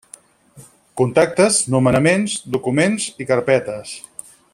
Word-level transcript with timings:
Contactes, 1.01 1.59
Nomenaments, 1.75 2.33
Documents 2.57 3.05
i 3.25 3.29
Carpetes. 3.33 3.93